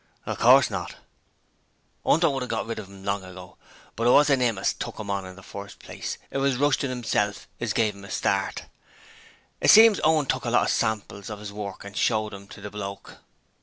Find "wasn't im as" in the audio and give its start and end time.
4.09-4.73